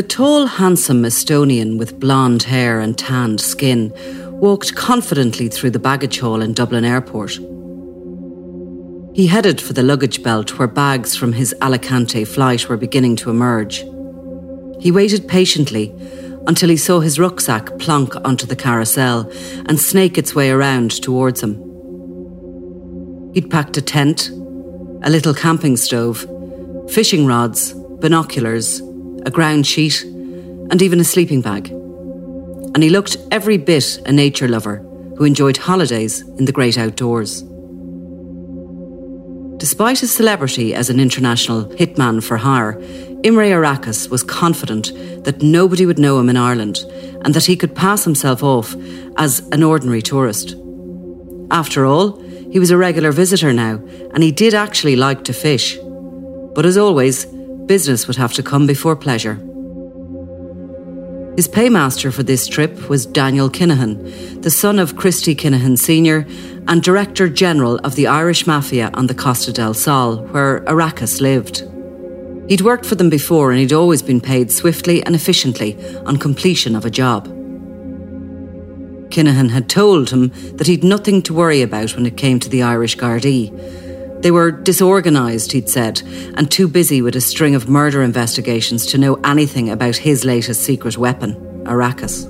[0.00, 3.92] The tall, handsome Estonian with blonde hair and tanned skin
[4.40, 7.32] walked confidently through the baggage hall in Dublin Airport.
[9.14, 13.28] He headed for the luggage belt where bags from his Alicante flight were beginning to
[13.28, 13.84] emerge.
[14.80, 15.94] He waited patiently
[16.46, 19.30] until he saw his rucksack plonk onto the carousel
[19.66, 21.56] and snake its way around towards him.
[23.34, 24.30] He'd packed a tent,
[25.02, 26.26] a little camping stove,
[26.88, 28.80] fishing rods, binoculars,
[29.26, 31.70] a ground sheet, and even a sleeping bag.
[31.70, 34.76] And he looked every bit a nature lover
[35.16, 37.42] who enjoyed holidays in the great outdoors.
[39.58, 42.80] Despite his celebrity as an international hitman for hire,
[43.22, 44.92] Imre Arakas was confident
[45.24, 46.78] that nobody would know him in Ireland
[47.22, 48.74] and that he could pass himself off
[49.18, 50.56] as an ordinary tourist.
[51.50, 52.18] After all,
[52.50, 53.82] he was a regular visitor now,
[54.14, 55.78] and he did actually like to fish.
[56.54, 57.26] But as always,
[57.70, 59.34] business would have to come before pleasure.
[61.36, 66.26] His paymaster for this trip was Daniel Kinahan, the son of Christy Kinahan Sr.
[66.66, 71.62] and Director General of the Irish Mafia on the Costa del Sol, where Arakas lived.
[72.48, 76.74] He'd worked for them before and he'd always been paid swiftly and efficiently on completion
[76.74, 77.28] of a job.
[79.10, 82.64] Kinahan had told him that he'd nothing to worry about when it came to the
[82.64, 83.46] Irish Gardaí,
[84.20, 86.02] they were disorganised, he'd said,
[86.36, 90.62] and too busy with a string of murder investigations to know anything about his latest
[90.62, 92.26] secret weapon, Arakas.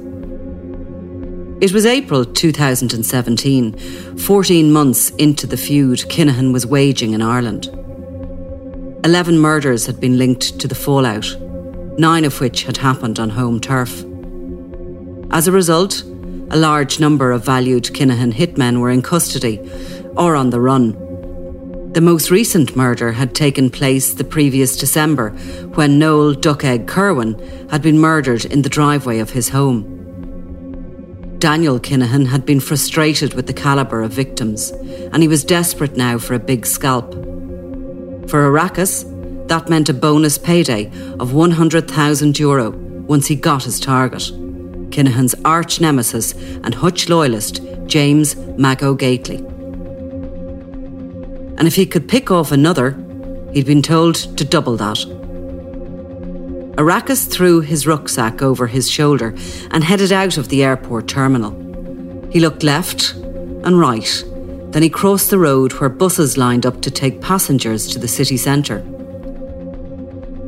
[1.60, 7.66] It was April 2017, 14 months into the feud Kinahan was waging in Ireland.
[9.04, 11.36] Eleven murders had been linked to the fallout,
[11.98, 14.04] nine of which had happened on home turf.
[15.32, 16.02] As a result,
[16.50, 19.58] a large number of valued Kinahan hitmen were in custody
[20.16, 21.09] or on the run
[21.92, 25.30] the most recent murder had taken place the previous December
[25.74, 27.34] when Noel Duckegg Kirwan
[27.68, 29.96] had been murdered in the driveway of his home.
[31.40, 36.16] Daniel Kinahan had been frustrated with the calibre of victims, and he was desperate now
[36.16, 37.12] for a big scalp.
[38.30, 44.30] For Arakas, that meant a bonus payday of 100,000 euro once he got his target.
[44.90, 49.44] Kinahan's arch nemesis and Hutch loyalist, James Mago Gately
[51.60, 52.92] and if he could pick off another,
[53.52, 54.96] he'd been told to double that.
[56.78, 59.34] Arakas threw his rucksack over his shoulder
[59.70, 61.52] and headed out of the airport terminal.
[62.30, 64.24] He looked left and right,
[64.70, 68.38] then he crossed the road where buses lined up to take passengers to the city
[68.38, 68.80] centre.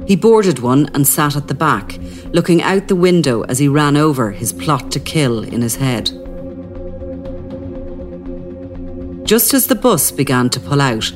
[0.06, 1.98] He boarded one and sat at the back,
[2.32, 6.21] looking out the window as he ran over his plot to kill in his head.
[9.32, 11.10] Just as the bus began to pull out,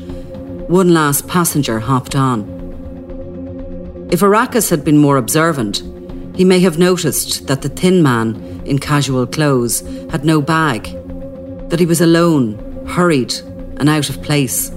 [0.70, 2.48] one last passenger hopped on.
[4.10, 5.82] If Arakas had been more observant,
[6.34, 10.84] he may have noticed that the thin man in casual clothes had no bag,
[11.68, 13.34] that he was alone, hurried,
[13.76, 14.70] and out of place.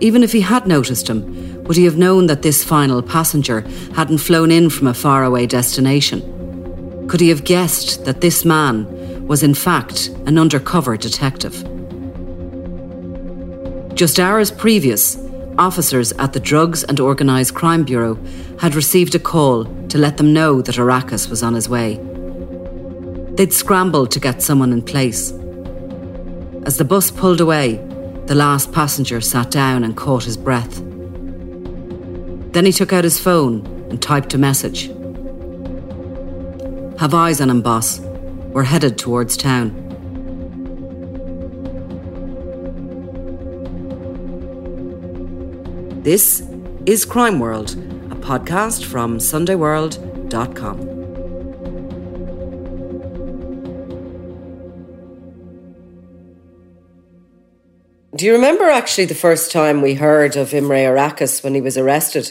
[0.00, 3.62] Even if he had noticed him, would he have known that this final passenger
[3.94, 6.20] hadn't flown in from a faraway destination?
[7.08, 8.84] Could he have guessed that this man
[9.26, 11.54] was in fact an undercover detective.
[13.94, 15.16] Just hours previous,
[15.58, 18.18] officers at the Drugs and Organised Crime Bureau
[18.58, 22.00] had received a call to let them know that Arakas was on his way.
[23.36, 25.32] They'd scrambled to get someone in place.
[26.64, 27.76] As the bus pulled away,
[28.26, 30.80] the last passenger sat down and caught his breath.
[32.52, 34.86] Then he took out his phone and typed a message.
[37.00, 38.00] Have eyes on him, boss.
[38.52, 39.72] We're headed towards town.
[46.02, 46.46] This
[46.84, 47.70] is Crime World,
[48.10, 50.80] a podcast from SundayWorld.com.
[58.14, 61.78] Do you remember actually the first time we heard of Imre Arakas when he was
[61.78, 62.30] arrested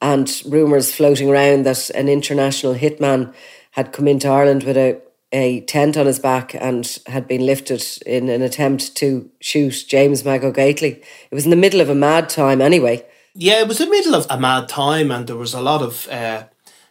[0.00, 3.34] and rumours floating around that an international hitman
[3.72, 7.84] had come into Ireland with a, a tent on his back and had been lifted
[8.06, 11.02] in an attempt to shoot James Mago Gately?
[11.30, 13.04] It was in the middle of a mad time anyway.
[13.34, 16.08] Yeah, it was the middle of a mad time and there was a lot of
[16.08, 16.44] uh,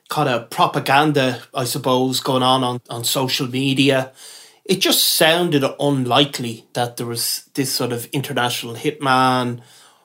[0.09, 4.13] kind of propaganda, I suppose, going on, on on social media
[4.67, 9.61] it just sounded unlikely that there was this sort of international hitman,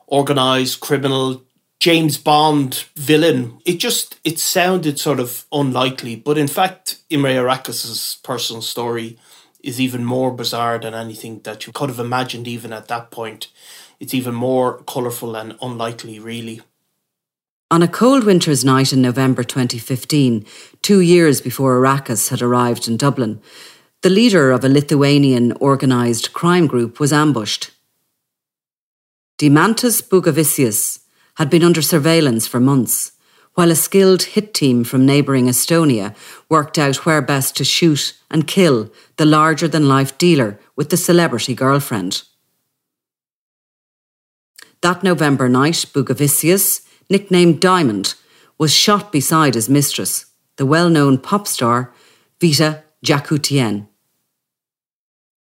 [0.07, 1.43] organized criminal,
[1.83, 3.59] James Bond villain.
[3.65, 9.19] It just it sounded sort of unlikely, but in fact, Imre Arakas's personal story
[9.65, 13.49] is even more bizarre than anything that you could have imagined even at that point.
[13.99, 16.61] It's even more colourful and unlikely, really.
[17.69, 20.47] On a cold winter's night in November 2015,
[20.83, 23.41] two years before Arakas had arrived in Dublin,
[24.03, 27.73] the leader of a Lithuanian organised crime group was ambushed.
[29.41, 31.02] Deimantas Bugavičius
[31.37, 33.13] had been under surveillance for months,
[33.55, 36.15] while a skilled hit team from neighbouring Estonia
[36.49, 40.97] worked out where best to shoot and kill the larger than life dealer with the
[40.97, 42.23] celebrity girlfriend.
[44.81, 48.15] That November night, Bugavičius, nicknamed Diamond,
[48.59, 50.27] was shot beside his mistress,
[50.57, 51.93] the well known pop star
[52.41, 53.87] Vita Jakutiene.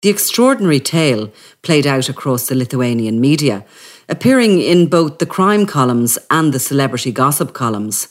[0.03, 1.31] The extraordinary tale
[1.63, 3.67] played out across the Lithuanian media,
[4.11, 8.09] appearing in both the crime columns and the celebrity gossip columns.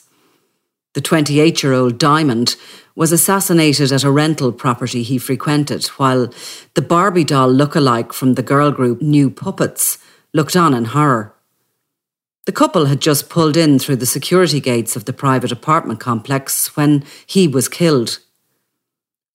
[0.94, 2.56] The 28 year old Diamond
[2.96, 6.34] was assassinated at a rental property he frequented, while
[6.74, 9.98] the Barbie doll look-alike from the girl group New Puppets
[10.34, 11.36] looked on in horror.
[12.46, 16.76] The couple had just pulled in through the security gates of the private apartment complex
[16.76, 18.20] when he was killed.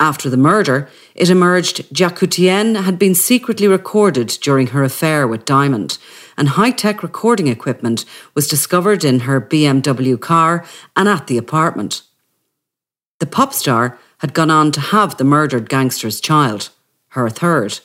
[0.01, 5.99] After the murder, it emerged Jakutiene had been secretly recorded during her affair with Diamond,
[6.37, 8.05] and high tech recording equipment
[8.35, 10.65] was discovered in her BMW car
[10.97, 12.03] and at the apartment.
[13.21, 16.71] The pop star had gone on to have the murdered gangster's child,
[17.11, 17.79] her third,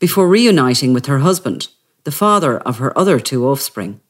[0.00, 1.68] before reuniting with her husband,
[2.02, 4.00] the father of her other two offspring.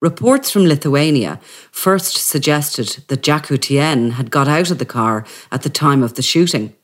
[0.00, 1.38] Reports from Lithuania
[1.70, 6.22] first suggested that Jakutiene had got out of the car at the time of the
[6.22, 6.74] shooting.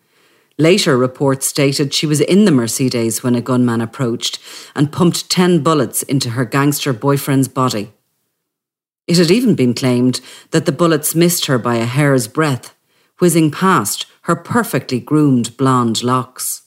[0.59, 4.39] Later reports stated she was in the Mercedes when a gunman approached
[4.75, 7.95] and pumped 10 bullets into her gangster boyfriend's body.
[9.07, 10.21] It had even been claimed
[10.51, 12.75] that the bullets missed her by a hair's breadth,
[13.19, 16.66] whizzing past her perfectly groomed blonde locks.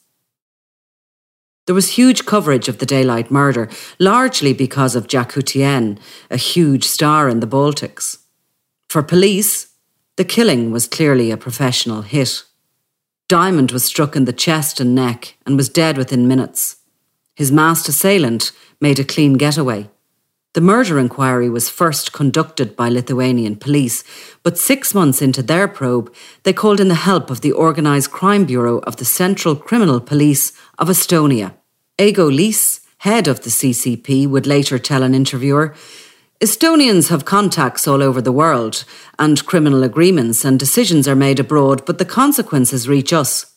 [1.69, 3.69] There was huge coverage of the daylight murder,
[4.00, 6.00] largely because of Jakutiene,
[6.31, 8.18] a huge star in the Baltics.
[8.88, 9.68] For police,
[10.16, 12.44] the killing was clearly a professional hit.
[13.27, 16.77] Diamond was struck in the chest and neck and was dead within minutes.
[17.36, 18.51] His masked assailant
[18.81, 19.92] made a clean getaway.
[20.54, 24.04] The murder inquiry was first conducted by Lithuanian police,
[24.42, 26.12] but six months into their probe,
[26.42, 30.51] they called in the help of the Organised Crime Bureau of the Central Criminal Police
[30.79, 31.53] of Estonia.
[32.00, 35.75] Ego Lees, head of the CCP, would later tell an interviewer
[36.39, 38.86] Estonians have contacts all over the world,
[39.18, 43.53] and criminal agreements and decisions are made abroad, but the consequences reach us.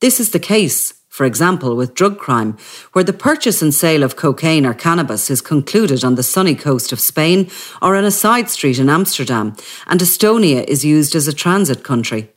[0.00, 2.56] This is the case, for example, with drug crime,
[2.94, 6.92] where the purchase and sale of cocaine or cannabis is concluded on the sunny coast
[6.92, 7.50] of Spain
[7.82, 9.54] or on a side street in Amsterdam,
[9.86, 12.30] and Estonia is used as a transit country.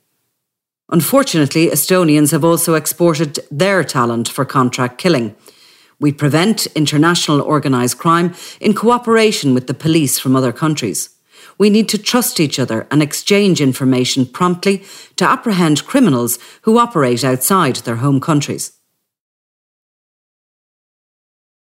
[0.89, 5.35] Unfortunately, Estonians have also exported their talent for contract killing.
[5.99, 11.09] We prevent international organised crime in cooperation with the police from other countries.
[11.57, 14.83] We need to trust each other and exchange information promptly
[15.15, 18.73] to apprehend criminals who operate outside their home countries.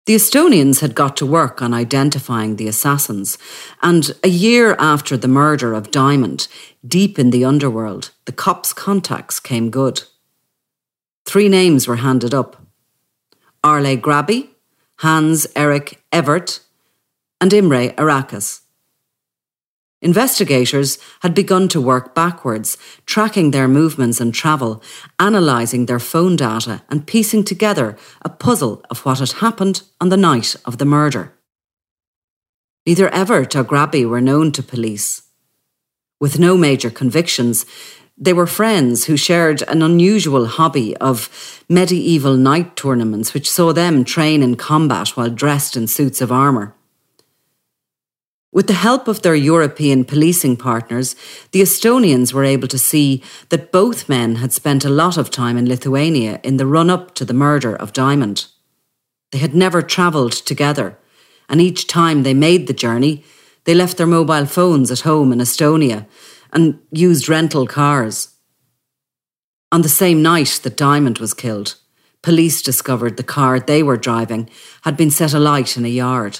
[0.06, 3.40] The Estonians had got to work on identifying the assassins,
[3.82, 6.48] and a year after the murder of Diamond,
[6.88, 10.04] deep in the underworld, the cops' contacts came good.
[11.26, 12.68] Three names were handed up
[13.64, 14.50] Arle Grabby,
[14.98, 16.60] Hans Erik Evert,
[17.42, 18.62] and Imre Arakas.
[20.06, 24.84] Investigators had begun to work backwards, tracking their movements and travel,
[25.18, 30.24] analysing their phone data, and piecing together a puzzle of what had happened on the
[30.32, 31.34] night of the murder.
[32.86, 35.24] Neither Evert or Grabby were known to police.
[36.22, 37.66] With no major convictions,
[38.18, 41.30] They were friends who shared an unusual hobby of
[41.68, 46.74] medieval knight tournaments, which saw them train in combat while dressed in suits of armour.
[48.56, 51.14] With the help of their European policing partners,
[51.52, 55.58] the Estonians were able to see that both men had spent a lot of time
[55.58, 58.46] in Lithuania in the run up to the murder of Diamond.
[59.34, 60.98] They had never travelled together,
[61.50, 63.26] and each time they made the journey,
[63.66, 66.08] they left their mobile phones at home in Estonia
[66.54, 68.36] and used rental cars.
[69.70, 71.76] On the same night that Diamond was killed,
[72.22, 74.50] police discovered the car they were driving
[74.84, 76.40] had been set alight in a yard.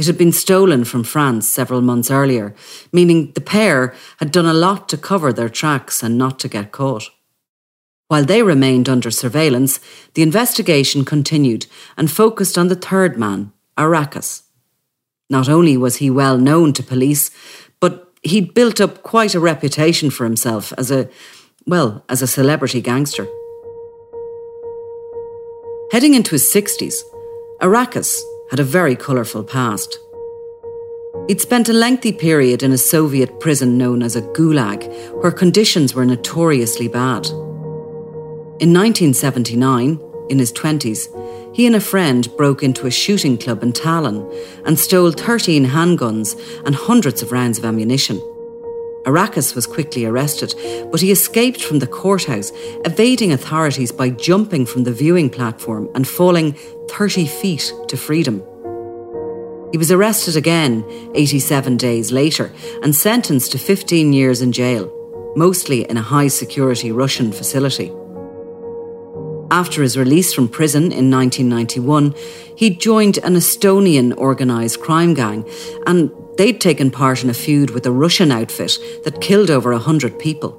[0.00, 2.54] It had been stolen from France several months earlier,
[2.90, 6.72] meaning the pair had done a lot to cover their tracks and not to get
[6.72, 7.10] caught.
[8.08, 9.78] While they remained under surveillance,
[10.14, 11.66] the investigation continued
[11.98, 14.44] and focused on the third man, Arakas.
[15.28, 17.30] Not only was he well known to police,
[17.78, 21.10] but he'd built up quite a reputation for himself as a,
[21.66, 23.26] well, as a celebrity gangster.
[25.92, 26.94] Heading into his 60s,
[27.60, 28.18] Arakas
[28.50, 29.98] had a very colourful past.
[31.28, 34.82] He'd spent a lengthy period in a Soviet prison known as a gulag,
[35.22, 37.26] where conditions were notoriously bad.
[38.58, 41.08] In 1979, in his 20s,
[41.54, 44.28] he and a friend broke into a shooting club in Tallinn
[44.64, 48.20] and stole 13 handguns and hundreds of rounds of ammunition.
[49.04, 50.54] Arakas was quickly arrested,
[50.90, 52.52] but he escaped from the courthouse,
[52.84, 56.52] evading authorities by jumping from the viewing platform and falling
[56.88, 58.42] 30 feet to freedom.
[59.72, 62.52] He was arrested again 87 days later
[62.82, 64.92] and sentenced to 15 years in jail,
[65.36, 67.92] mostly in a high security Russian facility.
[69.52, 72.14] After his release from prison in 1991,
[72.54, 75.48] he joined an Estonian organised crime gang
[75.86, 80.18] and they'd taken part in a feud with a Russian outfit that killed over 100
[80.18, 80.52] people.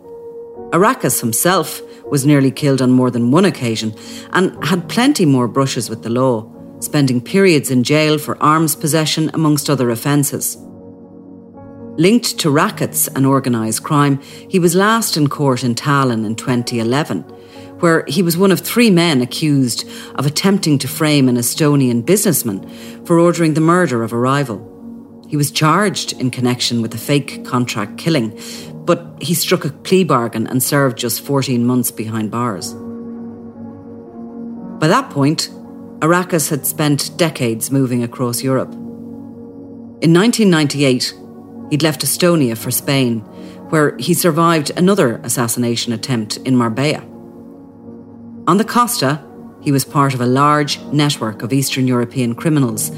[0.73, 3.91] Arakas himself was nearly killed on more than one occasion
[4.31, 6.47] and had plenty more brushes with the law
[6.81, 10.55] spending periods in jail for arms possession, amongst other offences.
[11.97, 17.21] Linked to rackets and organised crime, he was last in court in Tallinn in 2011,
[17.79, 22.67] where he was one of three men accused of attempting to frame an Estonian businessman
[23.03, 24.70] for ordering the murder of a rival.
[25.31, 28.37] He was charged in connection with a fake contract killing,
[28.83, 32.73] but he struck a plea bargain and served just 14 months behind bars.
[34.81, 35.49] By that point,
[35.99, 38.73] Arakas had spent decades moving across Europe.
[40.01, 41.13] In 1998,
[41.69, 43.21] he'd left Estonia for Spain,
[43.69, 47.03] where he survived another assassination attempt in Marbella.
[48.47, 49.23] On the Costa,
[49.61, 52.91] he was part of a large network of Eastern European criminals,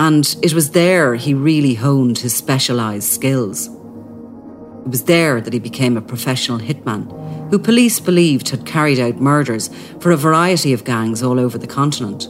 [0.00, 3.66] and it was there he really honed his specialised skills.
[3.66, 9.20] It was there that he became a professional hitman, who police believed had carried out
[9.20, 9.68] murders
[10.00, 12.28] for a variety of gangs all over the continent.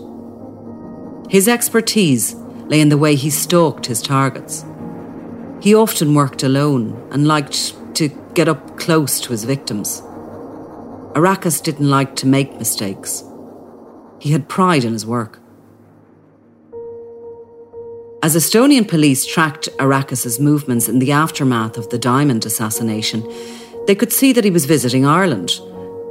[1.30, 2.34] His expertise
[2.66, 4.64] lay in the way he stalked his targets.
[5.62, 10.00] He often worked alone and liked to get up close to his victims.
[11.14, 13.22] Arakas didn't like to make mistakes.
[14.18, 15.39] He had pride in his work.
[18.30, 23.28] As Estonian police tracked Arakas's movements in the aftermath of the Diamond assassination,
[23.88, 25.50] they could see that he was visiting Ireland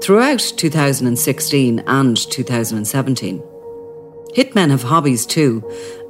[0.01, 3.39] throughout 2016 and 2017.
[4.35, 5.63] Hitmen have hobbies too,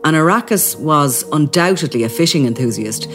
[0.03, 3.07] and Arakas was undoubtedly a fishing enthusiast.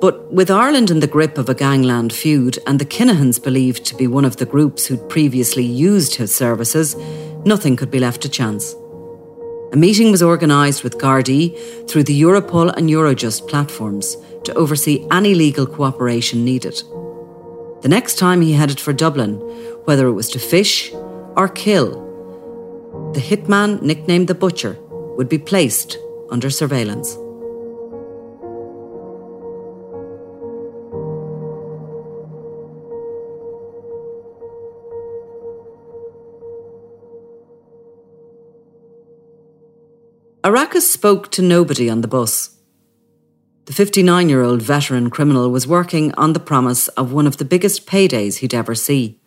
[0.00, 3.94] But with Ireland in the grip of a gangland feud and the Kinahans believed to
[3.94, 6.96] be one of the groups who'd previously used his services,
[7.44, 8.74] nothing could be left to chance.
[9.70, 15.34] A meeting was organised with Gardaí through the Europol and Eurojust platforms to oversee any
[15.34, 16.82] legal cooperation needed.
[17.82, 19.34] The next time he headed for Dublin,
[19.84, 20.90] whether it was to fish
[21.36, 24.78] or kill, the hitman, nicknamed the Butcher,
[25.18, 25.98] would be placed
[26.30, 27.16] under surveillance.
[40.48, 42.56] Arakas spoke to nobody on the bus.
[43.66, 47.44] The 59 year old veteran criminal was working on the promise of one of the
[47.44, 49.20] biggest paydays he'd ever see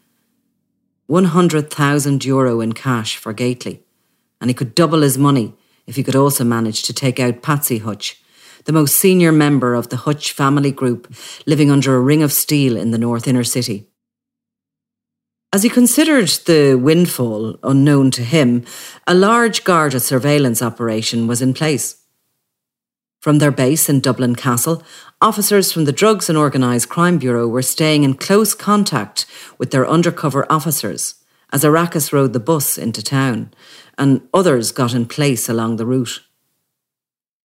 [1.06, 3.84] 100,000 euro in cash for Gately,
[4.40, 5.54] and he could double his money
[5.86, 8.20] if he could also manage to take out Patsy Hutch,
[8.66, 11.13] the most senior member of the Hutch family group
[11.46, 13.90] living under a ring of steel in the North Inner City.
[15.53, 18.63] As he considered the windfall unknown to him,
[19.05, 21.98] a large Garda surveillance operation was in place.
[23.20, 24.81] From their base in Dublin Castle,
[25.22, 29.25] officers from the Drugs and Organised Crime Bureau were staying in close contact
[29.58, 31.15] with their undercover officers
[31.51, 33.51] as Arakas rode the bus into town,
[33.98, 36.22] and others got in place along the route.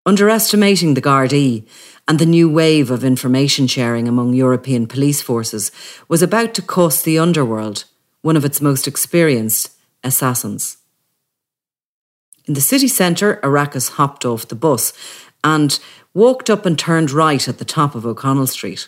[0.06, 1.68] Underestimating the Gardaí
[2.08, 5.72] and the new wave of information sharing among European police forces
[6.08, 7.86] was about to cost the underworld
[8.26, 9.70] one of its most experienced
[10.04, 10.78] assassins.
[12.46, 14.94] In the city centre, Arakas hopped off the bus
[15.44, 15.80] and
[16.16, 18.88] walked up and turned right at the top of O'Connell Street.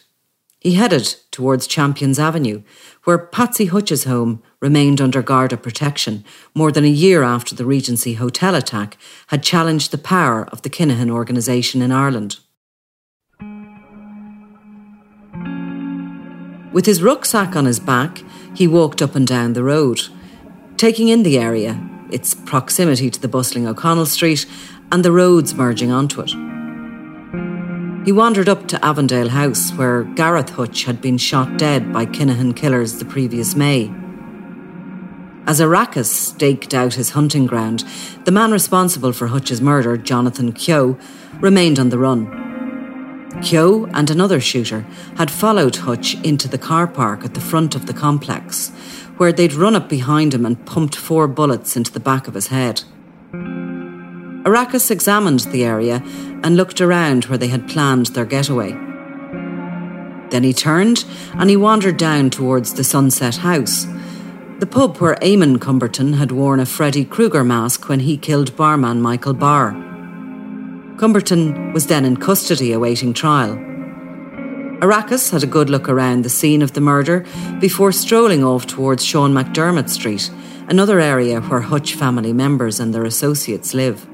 [0.60, 2.64] He headed towards Champions Avenue,
[3.04, 6.26] where Patsy Hutch's home remained under Garda protection
[6.56, 10.70] more than a year after the Regency Hotel attack had challenged the power of the
[10.72, 12.40] Kinahan organisation in Ireland.
[16.74, 18.24] With his rucksack on his back,
[18.58, 20.02] he walked up and down the road,
[20.78, 24.48] taking in the area, its proximity to the bustling O'Connell Street,
[24.92, 26.32] and the roads merging onto it.
[28.04, 32.56] He wandered up to Avondale House, where Gareth Hutch had been shot dead by Kinahan
[32.56, 33.94] killers the previous May.
[35.46, 37.84] As Arakas staked out his hunting ground,
[38.26, 40.98] the man responsible for Hutch's murder, Jonathan Keogh,
[41.42, 42.47] remained on the run.
[43.42, 44.86] Keogh and another shooter
[45.18, 48.70] had followed Hutch into the car park at the front of the complex,
[49.18, 52.48] where they'd run up behind him and pumped four bullets into the back of his
[52.48, 52.84] head.
[53.32, 56.02] Arakas examined the area
[56.44, 58.72] and looked around where they had planned their getaway.
[60.30, 63.86] Then he turned and he wandered down towards the Sunset House,
[64.60, 69.02] the pub where Eamon Cumberton had worn a Freddy Krueger mask when he killed barman
[69.02, 69.87] Michael Barr.
[70.98, 73.56] Cumberton was then in custody awaiting trial.
[74.82, 77.24] Arakas had a good look around the scene of the murder
[77.60, 80.32] before strolling off towards Sean McDermott Street,
[80.68, 84.08] another area where Hutch family members and their associates live.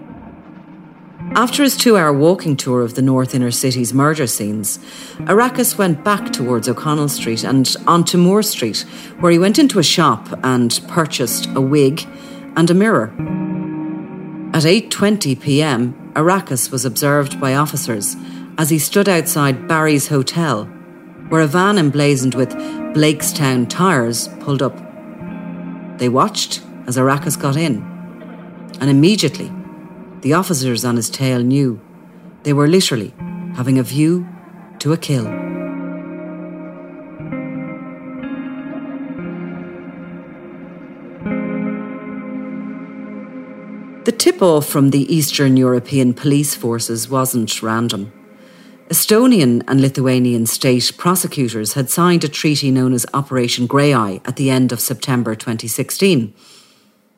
[1.36, 4.78] After his two hour walking tour of the North Inner City's murder scenes,
[5.20, 8.82] Arakas went back towards O'Connell Street and onto Moore Street,
[9.22, 12.06] where he went into a shop and purchased a wig
[12.58, 13.14] and a mirror.
[14.54, 18.16] At 8:20 p.m., Arakas was observed by officers
[18.60, 20.66] as he stood outside Barry's Hotel,
[21.30, 22.52] where a van emblazoned with
[22.94, 24.78] Blakestown tyres pulled up.
[25.98, 27.82] They watched as Arakas got in,
[28.80, 29.52] and immediately
[30.22, 31.82] the officers on his tail knew
[32.44, 33.14] they were literally
[33.56, 34.28] having a view
[34.80, 35.26] to a kill.
[44.44, 48.12] Off from the Eastern European police forces wasn't random.
[48.90, 54.36] Estonian and Lithuanian state prosecutors had signed a treaty known as Operation Grey Eye at
[54.36, 56.34] the end of September 2016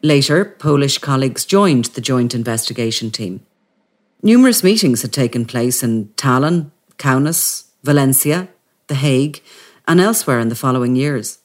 [0.05, 3.43] Later, Polish colleagues joined the joint investigation team.
[4.21, 8.49] Numerous meetings had taken place in Tallinn, Kaunas, Valencia,
[8.85, 9.41] The Hague,
[9.87, 11.39] and elsewhere in the following years.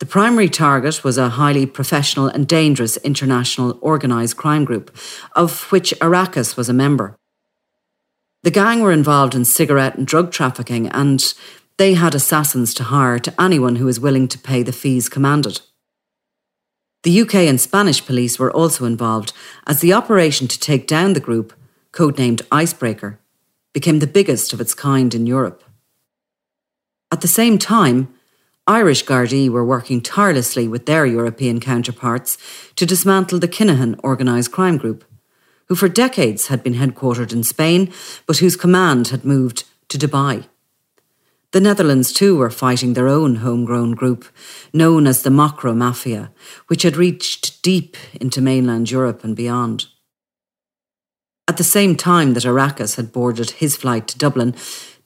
[0.00, 4.96] The primary target was a highly professional and dangerous international organised crime group,
[5.36, 7.16] of which Arakas was a member.
[8.42, 11.22] The gang were involved in cigarette and drug trafficking, and
[11.76, 15.60] they had assassins to hire to anyone who was willing to pay the fees commanded.
[17.02, 19.34] The UK and Spanish police were also involved
[19.66, 21.52] as the operation to take down the group,
[21.92, 23.18] codenamed Icebreaker,
[23.74, 25.62] became the biggest of its kind in Europe.
[27.12, 28.08] At the same time,
[28.70, 32.38] Irish Gardaí were working tirelessly with their European counterparts
[32.76, 35.04] to dismantle the Kinahan organised crime group,
[35.66, 37.92] who for decades had been headquartered in Spain
[38.26, 40.46] but whose command had moved to Dubai.
[41.50, 44.24] The Netherlands too were fighting their own homegrown group,
[44.72, 46.30] known as the Mocro Mafia,
[46.68, 49.86] which had reached deep into mainland Europe and beyond.
[51.48, 54.54] At the same time that Arakas had boarded his flight to Dublin,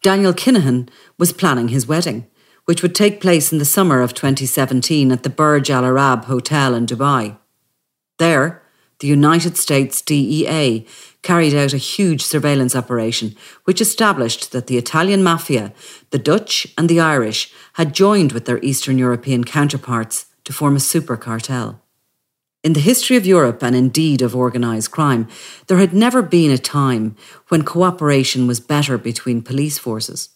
[0.03, 2.27] Daniel Kinahan was planning his wedding,
[2.65, 6.75] which would take place in the summer of 2017 at the Burj Al Arab Hotel
[6.75, 7.37] in Dubai.
[8.19, 8.63] There,
[9.01, 10.87] the United States DEA
[11.23, 15.73] carried out a huge surveillance operation which established that the Italian mafia,
[16.11, 20.81] the Dutch, and the Irish had joined with their Eastern European counterparts to form a
[20.81, 21.81] super cartel.
[22.63, 25.29] In the history of Europe and indeed of organised crime,
[25.67, 27.15] there had never been a time
[27.49, 30.31] when cooperation was better between police forces.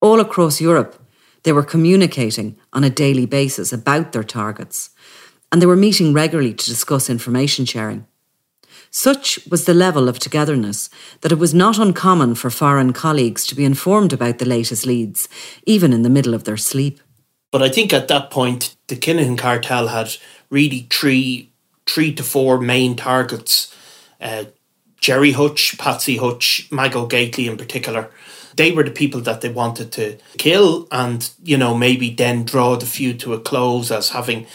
[0.00, 1.03] All across Europe,
[1.44, 4.90] they were communicating on a daily basis about their targets,
[5.52, 8.06] and they were meeting regularly to discuss information sharing.
[8.90, 10.88] Such was the level of togetherness
[11.20, 15.28] that it was not uncommon for foreign colleagues to be informed about the latest leads,
[15.66, 17.00] even in the middle of their sleep.
[17.50, 20.16] But I think at that point, the Kinahan cartel had
[20.48, 21.52] really three,
[21.86, 23.74] three to four main targets.
[24.20, 24.44] Uh,
[25.04, 28.10] Gerry Hutch, Patsy Hutch, Mago Gately in particular.
[28.56, 32.76] They were the people that they wanted to kill and, you know, maybe then draw
[32.76, 34.46] the feud to a close as having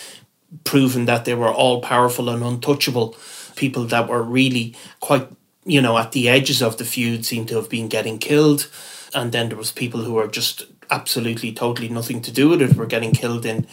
[0.64, 3.16] proven that they were all powerful and untouchable.
[3.56, 5.28] People that were really quite,
[5.66, 8.72] you know, at the edges of the feud seem to have been getting killed.
[9.14, 12.76] And then there was people who were just absolutely, totally nothing to do with it,
[12.76, 13.68] were getting killed in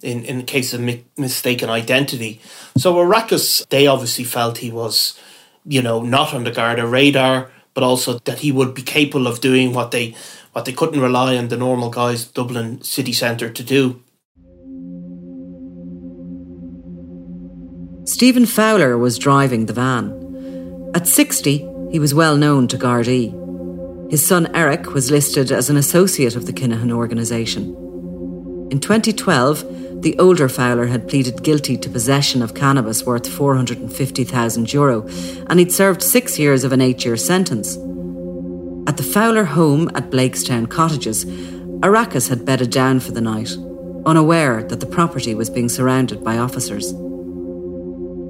[0.00, 2.40] in, in the case of mi- mistaken identity.
[2.76, 5.18] So Arakas, they obviously felt he was,
[5.64, 9.40] you know, not on the Garda radar, but also that he would be capable of
[9.40, 10.14] doing what they
[10.52, 14.02] what they couldn't rely on the normal guys Dublin city centre to do.
[18.04, 20.90] Stephen Fowler was driving the van.
[20.94, 23.32] At 60, he was well known to Gardaí.
[24.10, 27.74] His son Eric was listed as an associate of the Kinahan organisation.
[28.70, 29.62] In 2012,
[30.02, 35.06] the older Fowler had pleaded guilty to possession of cannabis worth 450,000 euro,
[35.48, 37.76] and he'd served six years of an eight year sentence.
[38.88, 43.56] At the Fowler home at Blakestown Cottages, Arakas had bedded down for the night,
[44.04, 46.90] unaware that the property was being surrounded by officers.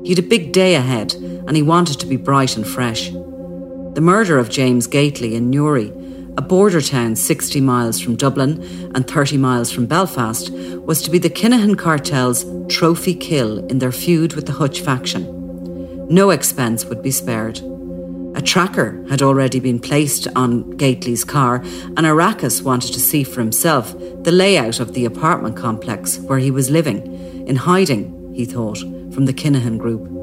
[0.04, 3.08] He had a big day ahead, and he wanted to be bright and fresh.
[3.08, 5.90] The murder of James Gately in Newry,
[6.38, 8.62] a border town 60 miles from Dublin
[8.94, 13.92] and 30 miles from Belfast, was to be the Kinahan cartel's trophy kill in their
[13.92, 16.06] feud with the Hutch faction.
[16.08, 17.60] No expense would be spared.
[18.34, 23.40] A tracker had already been placed on Gately's car, and Arakas wanted to see for
[23.40, 23.92] himself
[24.22, 28.78] the layout of the apartment complex where he was living, in hiding, he thought,
[29.12, 30.21] from the Kinahan group.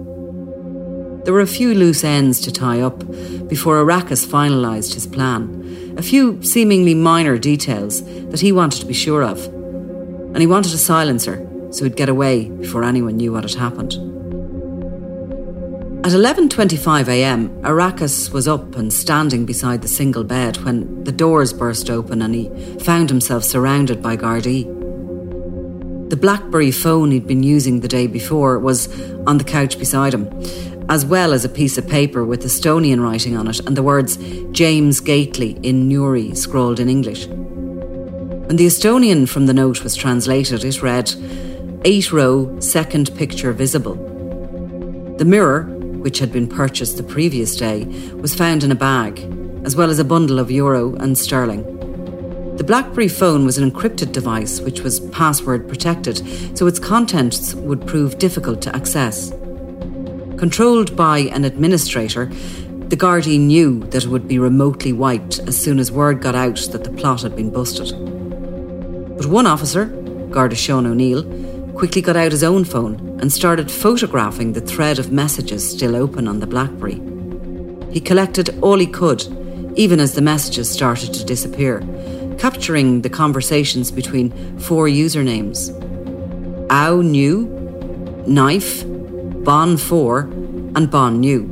[1.24, 3.00] There were a few loose ends to tie up
[3.48, 8.94] before Arakas finalised his plan, a few seemingly minor details that he wanted to be
[8.94, 9.46] sure of.
[9.46, 13.94] And he wanted a silencer so he'd get away before anyone knew what had happened.
[16.06, 21.54] At 11:25 a.m., Arakas was up and standing beside the single bed when the doors
[21.54, 24.64] burst open and he found himself surrounded by Gardaí.
[26.10, 28.88] The BlackBerry phone he'd been using the day before was
[29.28, 30.26] on the couch beside him,
[30.90, 34.18] as well as a piece of paper with Estonian writing on it and the words
[34.52, 37.28] James Gately in Newry scrawled in English.
[37.28, 41.14] When the Estonian from the note was translated, it read,
[41.86, 43.96] Eight row, second picture visible.
[45.20, 45.66] The mirror,
[46.02, 49.20] which had been purchased the previous day, was found in a bag,
[49.64, 51.64] as well as a bundle of euro and sterling.
[52.58, 57.86] The BlackBerry phone was an encrypted device which was password protected, so its contents would
[57.86, 59.32] prove difficult to access.
[60.40, 65.80] Controlled by an administrator, the Gardaí knew that it would be remotely wiped as soon
[65.80, 67.92] as word got out that the plot had been busted.
[69.18, 69.88] But one officer,
[70.32, 71.24] Garda Sean O'Neill,
[71.74, 76.26] quickly got out his own phone and started photographing the thread of messages still open
[76.26, 77.02] on the Blackberry.
[77.92, 79.22] He collected all he could,
[79.76, 81.82] even as the messages started to disappear,
[82.38, 85.70] capturing the conversations between four usernames
[86.72, 88.86] Ow New, Knife,
[89.44, 90.20] Bon 4,
[90.76, 91.44] and Bon New.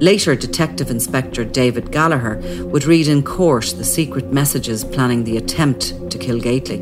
[0.00, 6.10] Later, Detective Inspector David Gallagher would read in court the secret messages planning the attempt
[6.10, 6.78] to kill Gately.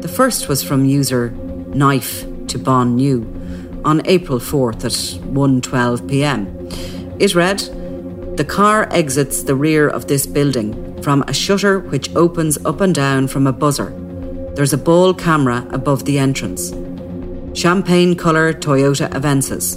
[0.00, 1.30] The first was from user
[1.74, 3.26] Knife to Bon New
[3.84, 4.92] on April 4th at
[5.32, 6.46] 1:12 p.m.
[7.18, 7.58] It read,
[8.36, 12.94] "The car exits the rear of this building from a shutter which opens up and
[12.94, 13.92] down from a buzzer.
[14.54, 16.72] There's a ball camera above the entrance.
[17.52, 19.76] Champagne colour Toyota Avensis.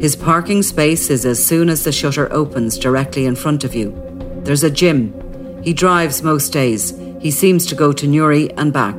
[0.00, 3.94] His parking space is as soon as the shutter opens directly in front of you.
[4.42, 5.14] There's a gym.
[5.62, 6.92] He drives most days.
[7.20, 8.98] He seems to go to Newry and back.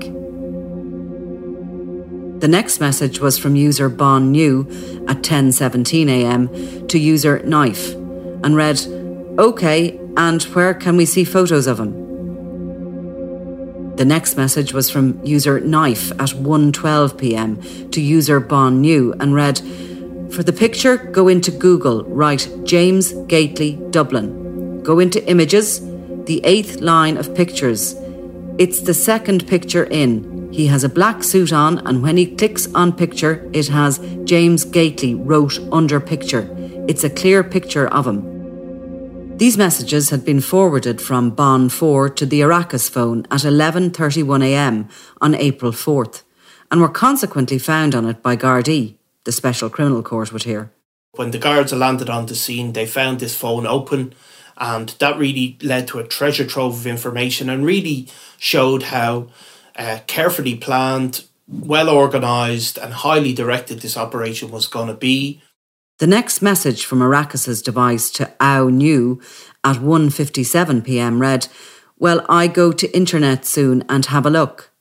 [2.39, 4.61] The next message was from user Bon New
[5.09, 6.87] at 10:17 a.m.
[6.87, 7.93] to user Knife
[8.43, 8.79] and read,
[9.37, 12.08] "Okay, and where can we see photos of him?"
[13.99, 17.59] The next message was from user Knife at 1:12 p.m.
[17.91, 19.59] to user Bon New and read,
[20.29, 24.81] "For the picture, go into Google, write James Gately Dublin.
[24.83, 25.81] Go into images,
[26.27, 27.93] the eighth line of pictures.
[28.57, 30.47] It's the second picture in.
[30.49, 34.63] He has a black suit on, and when he clicks on picture, it has James
[34.63, 36.47] Gately wrote under picture.
[36.87, 38.38] It's a clear picture of him.
[39.39, 44.89] These messages had been forwarded from Bon 4 to the Arakas phone at 11:31 a.m.
[45.21, 46.23] on April 4th
[46.69, 50.73] and were consequently found on it by Gardaí, the Special Criminal Court would hear.
[51.13, 54.13] When the guards landed on the scene, they found this phone open
[54.57, 59.29] and that really led to a treasure trove of information and really showed how
[59.77, 65.41] uh, carefully planned, well organised, and highly directed this operation was going to be.
[65.99, 69.19] The next message from Arakas's device to Ao New
[69.65, 71.19] at 1:57 p.m.
[71.19, 71.49] read,
[71.97, 74.71] "Well, I go to internet soon and have a look.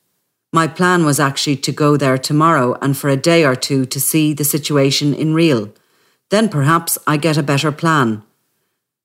[0.53, 3.99] My plan was actually to go there tomorrow and for a day or two to
[3.99, 5.73] see the situation in real.
[6.29, 8.23] Then perhaps I get a better plan.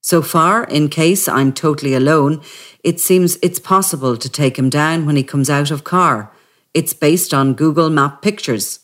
[0.00, 2.42] So far, in case I'm totally alone,
[2.84, 6.30] it seems it's possible to take him down when he comes out of car.
[6.74, 8.83] It's based on Google Map pictures."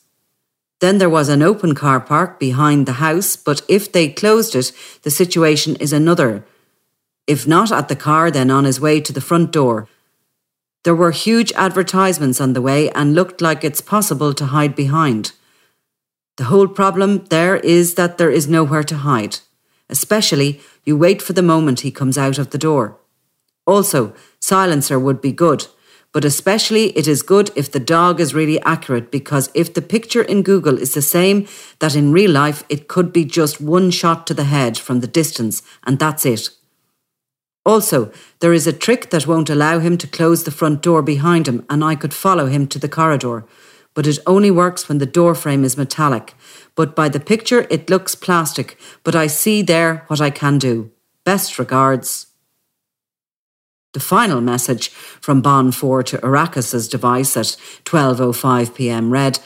[0.81, 4.73] Then there was an open car park behind the house, but if they closed it,
[5.03, 6.45] the situation is another.
[7.27, 9.89] If not at the car, then on his way to the front door.
[10.85, 15.33] There were huge advertisements on the way and looked like it's possible to hide behind.
[16.39, 19.41] The whole problem there is that there is nowhere to hide.
[19.91, 22.97] Especially, you wait for the moment he comes out of the door.
[23.67, 25.67] Also, silencer would be good
[26.13, 30.23] but especially it is good if the dog is really accurate because if the picture
[30.23, 31.47] in Google is the same
[31.79, 35.07] that in real life, it could be just one shot to the head from the
[35.07, 36.51] distance and that's it.
[37.65, 41.47] Also, there is a trick that won't allow him to close the front door behind
[41.47, 43.45] him and I could follow him to the corridor,
[43.95, 46.35] but it only works when the door frame is metallic.
[46.75, 50.91] But by the picture, it looks plastic, but I see there what I can do.
[51.25, 52.30] Best regards.
[53.93, 59.41] The final message from Bon 4 to Arakas's device at 12.05 pm read,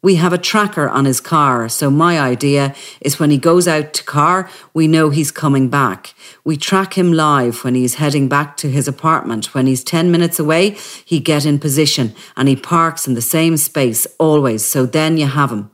[0.00, 3.92] We have a tracker on his car, so my idea is when he goes out
[3.92, 6.14] to car, we know he's coming back.
[6.44, 9.52] We track him live when he's heading back to his apartment.
[9.52, 13.58] When he's 10 minutes away, he get in position and he parks in the same
[13.58, 15.70] space always, so then you have him.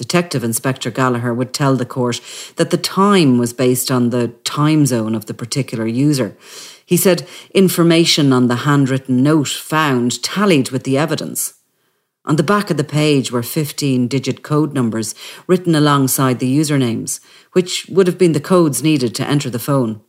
[0.00, 2.20] Detective Inspector Gallagher would tell the court
[2.56, 6.36] that the time was based on the time zone of the particular user.
[6.90, 7.24] He said
[7.54, 11.54] information on the handwritten note found tallied with the evidence.
[12.24, 15.14] On the back of the page were 15 digit code numbers
[15.46, 17.20] written alongside the usernames,
[17.52, 20.00] which would have been the codes needed to enter the phone.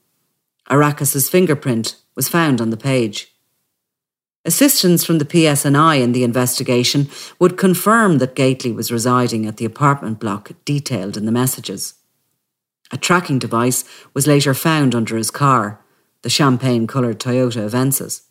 [0.72, 3.32] Arakas's fingerprint was found on the page.
[4.44, 9.66] Assistance from the PSNI in the investigation would confirm that Gately was residing at the
[9.66, 11.94] apartment block detailed in the messages.
[12.92, 15.78] A tracking device was later found under his car,
[16.22, 18.22] the champagne coloured Toyota Avensis.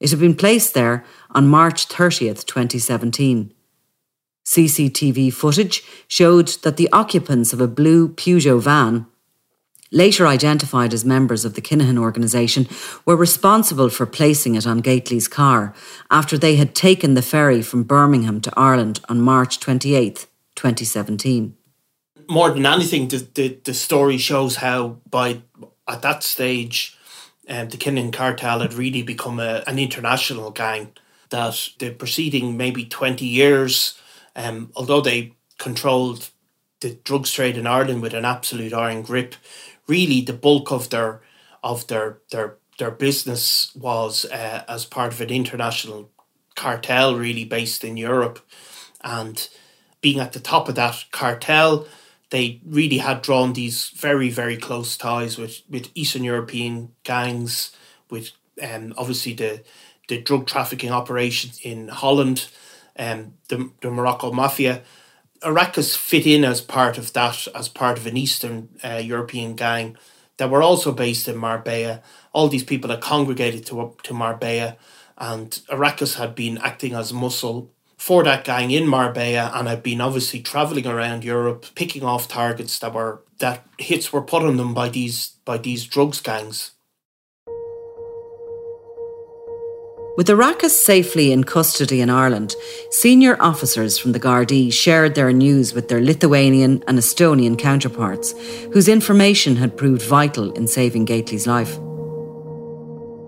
[0.00, 3.52] It had been placed there on March 30th, 2017.
[4.44, 9.06] CCTV footage showed that the occupants of a blue Peugeot van,
[9.90, 12.68] later identified as members of the Kinahan organisation,
[13.06, 15.74] were responsible for placing it on Gately's car
[16.10, 21.56] after they had taken the ferry from Birmingham to Ireland on March 28th, 2017.
[22.28, 25.42] More than anything, the, the, the story shows how by
[25.88, 26.98] at that stage
[27.48, 30.92] um, the Kinahan cartel had really become a, an international gang.
[31.30, 33.98] That the preceding maybe 20 years,
[34.36, 36.30] um, although they controlled
[36.80, 39.34] the drugs trade in Ireland with an absolute iron grip,
[39.88, 41.22] really the bulk of their
[41.62, 46.10] of their their their business was uh, as part of an international
[46.54, 48.40] cartel, really based in Europe,
[49.02, 49.48] and
[50.00, 51.86] being at the top of that cartel,
[52.30, 57.74] they really had drawn these very very close ties with with Eastern European gangs,
[58.10, 58.32] with
[58.62, 59.62] um, obviously the
[60.08, 62.48] the drug trafficking operations in Holland,
[62.98, 64.82] um, the the Morocco mafia.
[65.42, 69.96] Arakas fit in as part of that, as part of an Eastern uh, European gang
[70.38, 72.02] that were also based in Marbella.
[72.32, 74.76] All these people had congregated to to Marbella,
[75.18, 77.70] and Arakas had been acting as muscle
[78.04, 82.78] for that gang in Marbella and had been obviously travelling around Europe picking off targets
[82.80, 86.72] that were that hits were put on them by these by these drugs gangs.
[90.18, 92.54] With Arakas safely in custody in Ireland,
[92.90, 98.32] senior officers from the Gardaí shared their news with their Lithuanian and Estonian counterparts,
[98.74, 101.78] whose information had proved vital in saving Gately's life.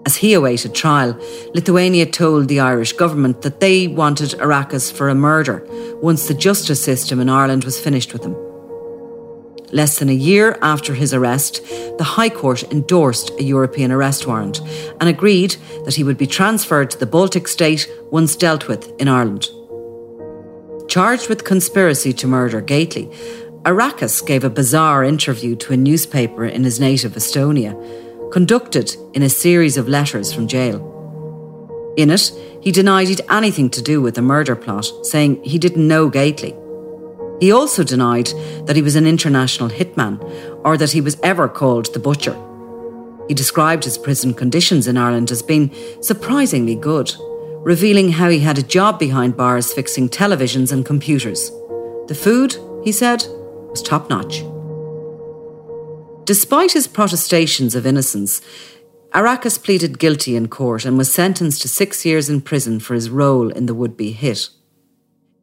[0.06, 1.18] As he awaited trial,
[1.52, 5.66] Lithuania told the Irish government that they wanted Arakas for a murder
[6.00, 8.36] once the justice system in Ireland was finished with him.
[9.72, 11.60] Less than a year after his arrest,
[11.98, 14.60] the High Court endorsed a European arrest warrant
[15.00, 19.08] and agreed that he would be transferred to the Baltic state once dealt with in
[19.08, 19.48] Ireland.
[20.88, 23.10] Charged with conspiracy to murder Gately,
[23.64, 27.74] Arakas gave a bizarre interview to a newspaper in his native Estonia
[28.32, 30.92] conducted in a series of letters from jail.
[31.96, 35.86] In it, he denied he'd anything to do with the murder plot, saying he didn't
[35.86, 36.54] know Gately.
[37.40, 38.30] He also denied
[38.66, 40.18] that he was an international hitman
[40.64, 42.36] or that he was ever called the Butcher.
[43.28, 47.12] He described his prison conditions in Ireland as being surprisingly good,
[47.60, 51.50] revealing how he had a job behind bars fixing televisions and computers.
[52.08, 53.26] The food, he said,
[53.70, 54.42] was top notch.
[56.26, 58.40] Despite his protestations of innocence,
[59.14, 63.08] Arakas pleaded guilty in court and was sentenced to six years in prison for his
[63.08, 64.48] role in the would be hit.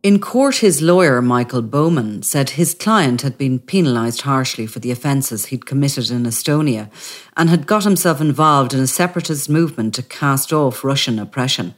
[0.04, 4.92] In court, his lawyer, Michael Bowman, said his client had been penalised harshly for the
[4.92, 6.92] offences he'd committed in Estonia
[7.38, 11.76] and had got himself involved in a separatist movement to cast off Russian oppression.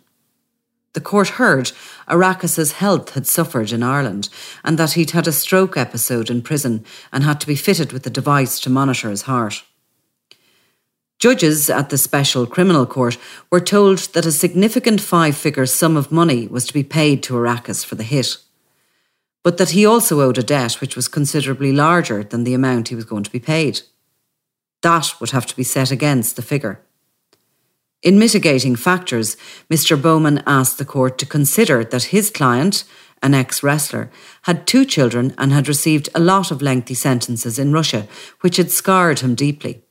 [0.95, 1.73] The court heard
[2.07, 4.29] Arakas's health had suffered in Ireland
[4.63, 8.07] and that he'd had a stroke episode in prison and had to be fitted with
[8.07, 9.63] a device to monitor his heart.
[11.19, 13.17] Judges at the Special Criminal Court
[13.51, 17.33] were told that a significant five figure sum of money was to be paid to
[17.33, 18.37] Arakas for the hit,
[19.43, 22.95] but that he also owed a debt which was considerably larger than the amount he
[22.95, 23.81] was going to be paid.
[24.81, 26.79] That would have to be set against the figure.
[28.05, 29.35] In mitigating factors,
[29.67, 29.99] Mr.
[29.99, 32.83] Bowman asked the court to consider that his client,
[33.23, 34.11] an ex wrestler,
[34.43, 38.07] had two children and had received a lot of lengthy sentences in Russia,
[38.41, 39.81] which had scarred him deeply.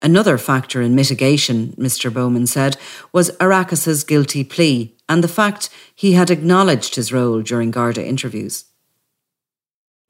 [0.00, 2.12] Another factor in mitigation, Mr.
[2.12, 2.76] Bowman said,
[3.12, 8.66] was Arakas's guilty plea and the fact he had acknowledged his role during Garda interviews.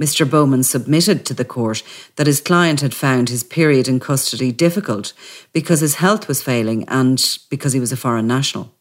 [0.00, 0.28] Mr.
[0.28, 1.82] Bowman submitted to the court
[2.16, 5.12] that his client had found his period in custody difficult
[5.52, 8.72] because his health was failing and because he was a foreign national.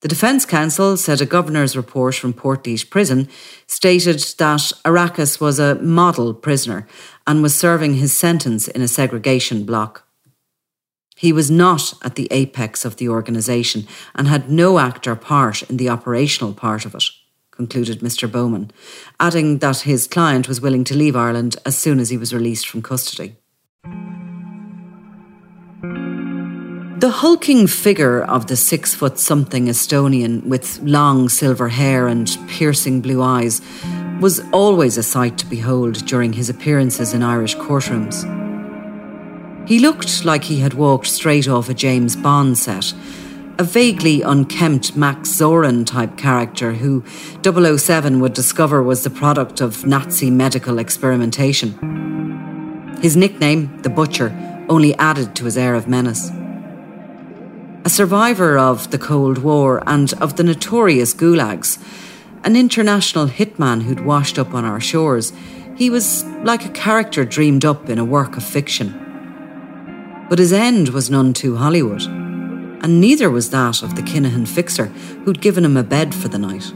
[0.00, 3.28] The Defence Counsel said a governor's report from Portlaoise Prison
[3.66, 6.86] stated that Arakas was a model prisoner
[7.26, 10.06] and was serving his sentence in a segregation block.
[11.16, 15.68] He was not at the apex of the organisation and had no act or part
[15.68, 17.02] in the operational part of it,
[17.58, 18.30] concluded Mr.
[18.30, 18.70] Bowman,
[19.18, 22.68] adding that his client was willing to leave Ireland as soon as he was released
[22.68, 23.36] from custody.
[27.00, 33.00] The hulking figure of the six foot something Estonian with long silver hair and piercing
[33.00, 33.60] blue eyes
[34.20, 38.18] was always a sight to behold during his appearances in Irish courtrooms.
[39.68, 42.94] He looked like he had walked straight off a James Bond set,
[43.60, 47.02] a vaguely unkempt Max Zorin type character who
[47.42, 51.72] 007 would discover was the product of Nazi medical experimentation.
[53.02, 54.32] His nickname, the Butcher,
[54.68, 56.30] only added to his air of menace.
[57.84, 61.82] A survivor of the Cold War and of the notorious gulags,
[62.44, 65.32] an international hitman who'd washed up on our shores,
[65.74, 68.94] he was like a character dreamed up in a work of fiction.
[70.28, 72.27] But his end was none too Hollywood,
[72.82, 74.86] and neither was that of the Kinahan fixer
[75.24, 76.72] who'd given him a bed for the night.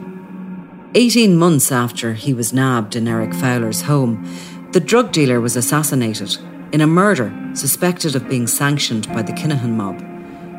[0.95, 4.29] Eighteen months after he was nabbed in Eric Fowler's home,
[4.73, 6.37] the drug dealer was assassinated
[6.73, 10.03] in a murder suspected of being sanctioned by the Kinahan mob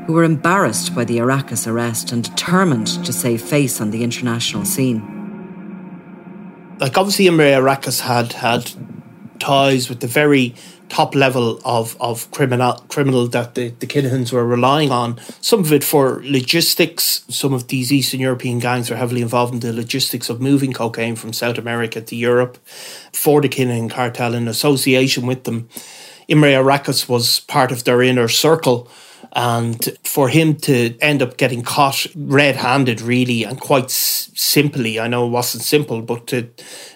[0.05, 4.65] who were embarrassed by the Arakas arrest and determined to save face on the international
[4.65, 5.01] scene.
[6.79, 8.71] Like obviously Imre Arakas had had
[9.39, 10.55] ties with the very
[10.93, 15.19] top level of, of criminal criminal that the, the Kinahans were relying on.
[15.41, 17.25] Some of it for logistics.
[17.29, 21.15] Some of these Eastern European gangs are heavily involved in the logistics of moving cocaine
[21.15, 22.59] from South America to Europe
[23.11, 25.67] for the Kinahan cartel in association with them.
[26.27, 28.87] Imre Arakas was part of their inner circle
[29.35, 35.07] and for him to end up getting caught red handed, really, and quite simply, I
[35.07, 36.49] know it wasn't simple, but to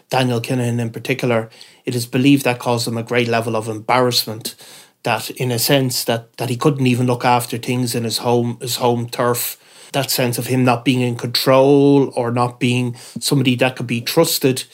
[0.10, 1.50] Daniel Kinahan in particular,
[1.88, 4.56] it is believed that caused him a great level of embarrassment.
[5.04, 8.58] That, in a sense, that, that he couldn't even look after things in his home,
[8.60, 9.58] his home turf.
[9.94, 14.02] That sense of him not being in control or not being somebody that could be
[14.02, 14.66] trusted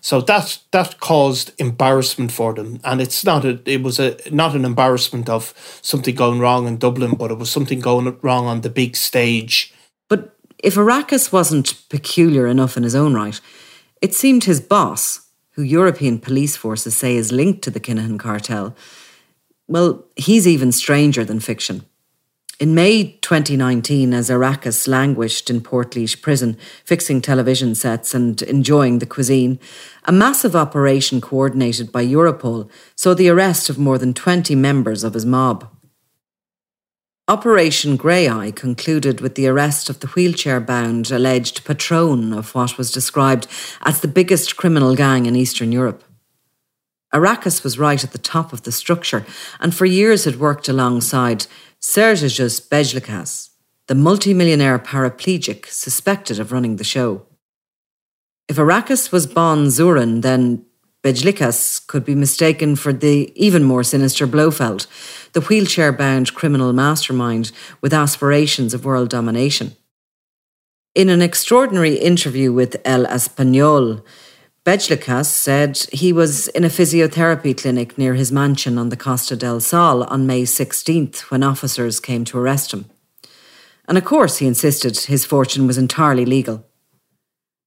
[0.00, 4.54] so that that caused embarrassment for them, and it's not a it was a not
[4.54, 5.52] an embarrassment of
[5.82, 9.74] something going wrong in Dublin, but it was something going wrong on the big stage.
[10.08, 13.38] But if Arakas wasn't peculiar enough in his own right,
[14.00, 15.29] it seemed his boss,
[15.60, 18.74] who European police forces say is linked to the Kinahan cartel,
[19.68, 21.84] well, he's even stranger than fiction.
[22.58, 29.06] In May 2019, as Arakas languished in Portlaoise prison, fixing television sets and enjoying the
[29.06, 29.58] cuisine,
[30.06, 35.12] a massive operation coordinated by Europol saw the arrest of more than 20 members of
[35.12, 35.68] his mob.
[37.30, 42.76] Operation Grey Eye concluded with the arrest of the wheelchair bound alleged patron of what
[42.76, 43.46] was described
[43.82, 46.02] as the biggest criminal gang in Eastern Europe.
[47.14, 49.24] Arakas was right at the top of the structure
[49.60, 51.46] and for years had worked alongside
[51.78, 53.50] Sergius Bejlikas,
[53.86, 57.26] the multimillionaire paraplegic suspected of running the show.
[58.48, 60.66] If Arakas was Bon Zorin, then
[61.02, 64.86] Bejlikas could be mistaken for the even more sinister Blofeld,
[65.32, 69.74] the wheelchair bound criminal mastermind with aspirations of world domination.
[70.94, 74.02] In an extraordinary interview with El Español,
[74.66, 79.60] Bejlikas said he was in a physiotherapy clinic near his mansion on the Costa del
[79.60, 82.84] Sol on May 16th when officers came to arrest him.
[83.88, 86.66] And of course, he insisted his fortune was entirely legal.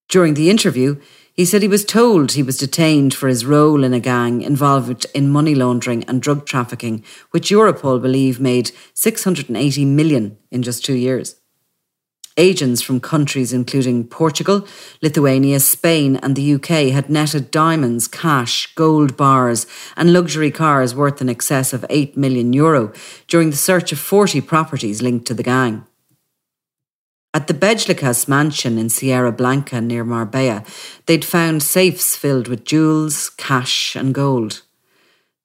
[0.07, 1.01] During the interview,
[1.33, 5.07] he said he was told he was detained for his role in a gang involved
[5.15, 10.93] in money laundering and drug trafficking, which Europol believe made 680 million in just two
[10.93, 11.35] years.
[12.37, 14.67] Agents from countries including Portugal,
[15.01, 21.21] Lithuania, Spain, and the UK had netted diamonds, cash, gold bars, and luxury cars worth
[21.21, 22.91] in excess of 8 million euro
[23.27, 25.85] during the search of 40 properties linked to the gang.
[27.35, 30.63] At the Bejlikas mansion in Sierra Blanca near Marbella,
[31.07, 34.61] they'd found safes filled with jewels, cash, and gold.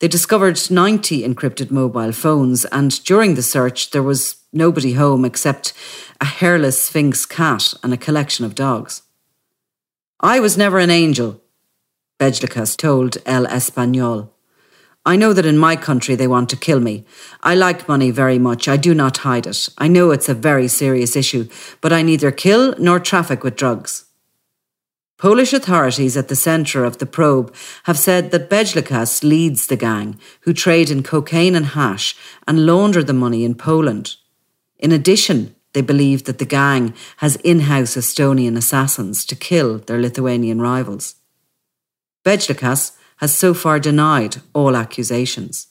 [0.00, 5.72] They discovered 90 encrypted mobile phones, and during the search, there was nobody home except
[6.20, 9.02] a hairless sphinx cat and a collection of dogs.
[10.20, 11.40] I was never an angel,
[12.20, 14.28] Bejlikas told El Español.
[15.08, 17.06] I know that in my country they want to kill me.
[17.42, 18.68] I like money very much.
[18.68, 19.70] I do not hide it.
[19.78, 21.48] I know it's a very serious issue,
[21.80, 24.04] but I neither kill nor traffic with drugs.
[25.16, 27.54] Polish authorities at the centre of the probe
[27.84, 32.14] have said that Bejlikas leads the gang, who trade in cocaine and hash
[32.46, 34.16] and launder the money in Poland.
[34.78, 39.98] In addition, they believe that the gang has in house Estonian assassins to kill their
[39.98, 41.14] Lithuanian rivals.
[42.26, 45.68] Bejlikas has so far denied all accusations,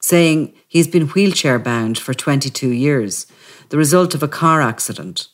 [0.00, 3.26] saying he's been wheelchair bound for 22 years,
[3.70, 5.28] the result of a car accident.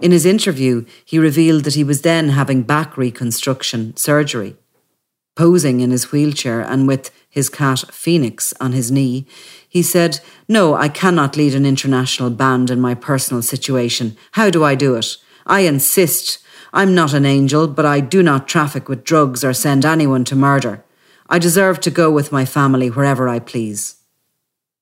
[0.00, 4.56] In his interview, he revealed that he was then having back reconstruction surgery.
[5.36, 9.26] Posing in his wheelchair and with his cat Phoenix on his knee,
[9.66, 14.16] he said, No, I cannot lead an international band in my personal situation.
[14.32, 15.16] How do I do it?
[15.46, 16.38] I insist.
[16.72, 20.36] I'm not an angel, but I do not traffic with drugs or send anyone to
[20.36, 20.84] murder.
[21.28, 23.96] I deserve to go with my family wherever I please.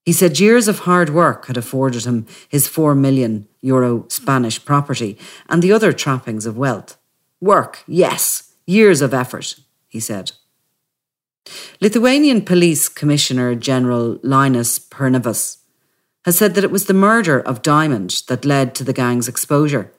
[0.05, 5.19] He said years of hard work had afforded him his 4 million euro Spanish property
[5.49, 6.97] and the other trappings of wealth.
[7.41, 9.57] Work, yes, years of effort,
[9.89, 10.33] he said.
[11.81, 15.59] Lithuanian Police Commissioner General Linas Pernavas
[16.25, 19.91] has said that it was the murder of Diamond that led to the gang's exposure.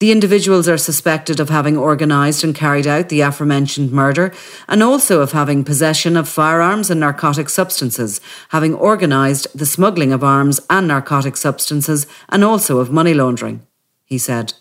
[0.00, 4.32] The individuals are suspected of having organised and carried out the aforementioned murder
[4.68, 8.20] and also of having possession of firearms and narcotic substances,
[8.50, 13.66] having organised the smuggling of arms and narcotic substances, and also of money laundering,
[14.04, 14.54] he said.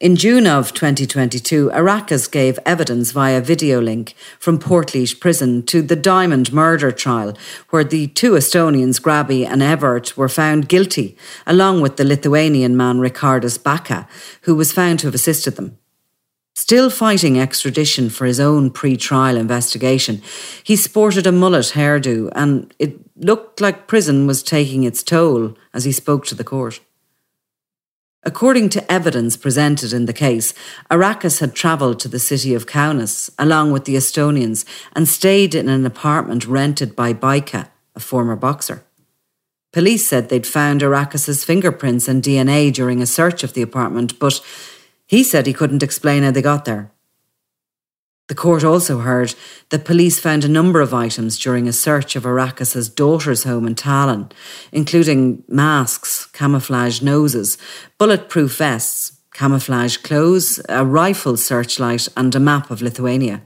[0.00, 5.94] In June of 2022, Arakas gave evidence via video link from Portlaoise prison to the
[5.94, 7.38] Diamond murder trial,
[7.70, 11.16] where the two Estonians, Grabi and Evert, were found guilty,
[11.46, 14.08] along with the Lithuanian man Ricardas Baka,
[14.42, 15.78] who was found to have assisted them.
[16.56, 20.22] Still fighting extradition for his own pre trial investigation,
[20.64, 25.84] he sported a mullet hairdo, and it looked like prison was taking its toll as
[25.84, 26.80] he spoke to the court.
[28.26, 30.54] According to evidence presented in the case,
[30.90, 34.64] Arakas had travelled to the city of Kaunas along with the Estonians
[34.96, 38.82] and stayed in an apartment rented by Baika, a former boxer.
[39.74, 44.40] Police said they'd found Arakas's fingerprints and DNA during a search of the apartment, but
[45.06, 46.93] he said he couldn't explain how they got there.
[48.26, 49.34] The court also heard
[49.68, 53.74] that police found a number of items during a search of Arakas's daughter's home in
[53.74, 54.32] Tallinn,
[54.72, 57.58] including masks, camouflage noses,
[57.98, 63.42] bulletproof vests, camouflage clothes, a rifle searchlight, and a map of Lithuania.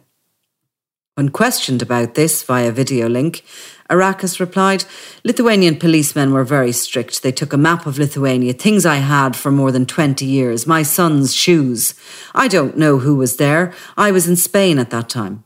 [1.18, 3.42] When questioned about this via video link,
[3.90, 4.84] Arakas replied,
[5.24, 7.24] Lithuanian policemen were very strict.
[7.24, 10.84] They took a map of Lithuania, things I had for more than 20 years, my
[10.84, 11.94] son's shoes.
[12.36, 13.74] I don't know who was there.
[13.96, 15.42] I was in Spain at that time.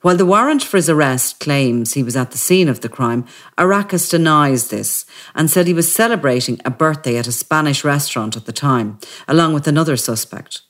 [0.00, 3.24] While the warrant for his arrest claims he was at the scene of the crime,
[3.56, 5.06] Arakas denies this
[5.36, 8.98] and said he was celebrating a birthday at a Spanish restaurant at the time,
[9.28, 10.62] along with another suspect.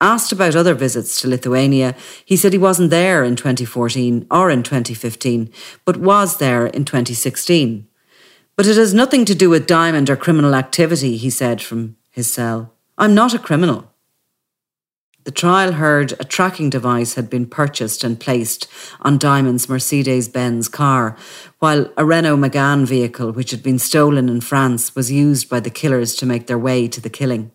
[0.00, 4.62] Asked about other visits to Lithuania, he said he wasn't there in 2014 or in
[4.62, 5.50] 2015,
[5.84, 7.88] but was there in 2016.
[8.54, 12.30] But it has nothing to do with Diamond or criminal activity, he said from his
[12.30, 12.74] cell.
[12.96, 13.92] I'm not a criminal.
[15.24, 18.66] The trial heard a tracking device had been purchased and placed
[19.00, 21.16] on Diamond's Mercedes Benz car,
[21.58, 25.70] while a Renault Megane vehicle, which had been stolen in France, was used by the
[25.70, 27.50] killers to make their way to the killing.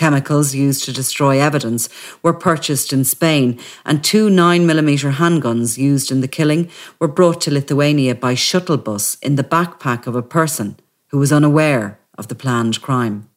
[0.00, 1.90] Chemicals used to destroy evidence
[2.22, 7.50] were purchased in Spain, and two 9mm handguns used in the killing were brought to
[7.50, 10.78] Lithuania by shuttle bus in the backpack of a person
[11.08, 13.28] who was unaware of the planned crime.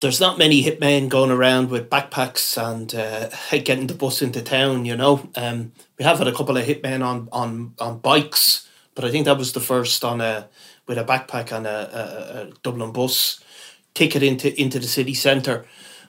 [0.00, 3.28] there's not many hitmen going around with backpacks and uh,
[3.64, 4.86] getting the bus into town.
[4.86, 9.04] You know, um, we have had a couple of hitmen on on on bikes, but
[9.04, 10.48] I think that was the first on a
[10.88, 12.02] with a backpack and a, a,
[12.40, 13.44] a Dublin bus
[13.92, 15.66] ticket into into the city centre.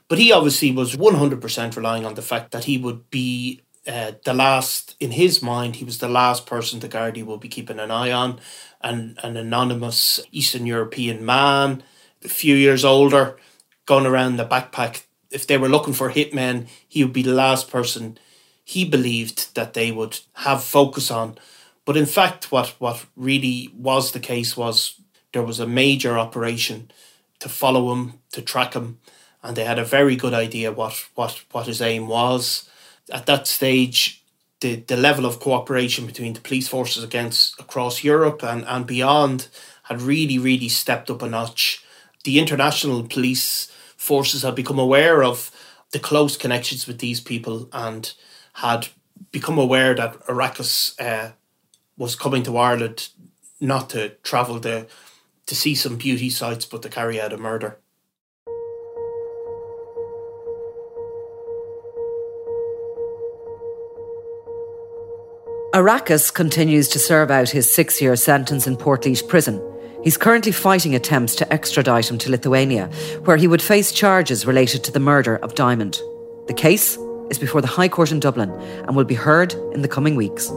[0.10, 3.62] But he obviously was one hundred percent relying on the fact that he would be
[3.86, 5.76] uh, the last in his mind.
[5.76, 8.40] He was the last person the Gardaí will be keeping an eye on,
[8.82, 11.84] and an anonymous Eastern European man,
[12.24, 13.38] a few years older
[13.86, 15.04] going around the backpack.
[15.30, 18.18] If they were looking for hitmen, he would be the last person
[18.64, 21.38] he believed that they would have focus on.
[21.86, 25.00] But in fact, what, what really was the case was
[25.32, 26.92] there was a major operation
[27.40, 29.00] to follow him, to track him,
[29.44, 32.70] and they had a very good idea what, what, what his aim was.
[33.12, 34.24] At that stage,
[34.60, 39.48] the, the level of cooperation between the police forces against across Europe and, and beyond
[39.84, 41.84] had really, really stepped up a notch.
[42.24, 45.52] The international police forces had become aware of
[45.92, 48.12] the close connections with these people and
[48.54, 48.88] had
[49.32, 51.32] become aware that Arakas uh,
[51.98, 53.10] was coming to Ireland
[53.60, 54.88] not to travel to
[55.48, 57.80] to see some beauty sites, but to carry out a murder.
[65.78, 69.62] Arakas continues to serve out his six year sentence in Portlaoise prison.
[70.04, 72.88] He's currently fighting attempts to extradite him to Lithuania,
[73.26, 76.02] where he would face charges related to the murder of Diamond.
[76.48, 76.98] The case
[77.30, 78.50] is before the High Court in Dublin
[78.88, 80.50] and will be heard in the coming weeks.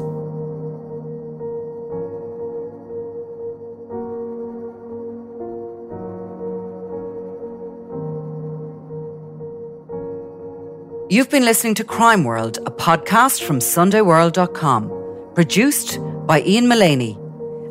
[11.10, 14.99] You've been listening to Crime World, a podcast from SundayWorld.com,
[15.34, 17.18] produced by Ian Mullaney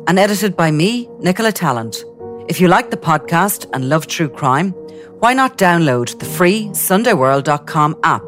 [0.06, 2.04] and edited by me, Nicola Tallant.
[2.48, 4.72] If you like the podcast and love true crime,
[5.20, 8.22] why not download the free SundayWorld.com app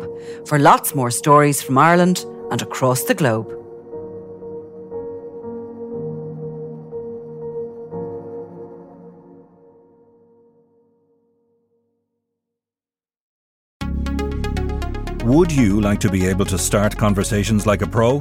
[0.46, 3.58] for lots more stories from Ireland and across the globe.
[15.24, 18.20] Would you like to be able to start conversations like a pro?